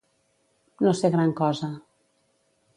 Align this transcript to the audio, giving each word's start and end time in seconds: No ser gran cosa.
No 0.87 0.95
ser 1.01 1.13
gran 1.17 1.37
cosa. 1.43 1.71